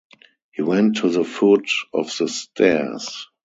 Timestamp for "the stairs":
2.17-3.29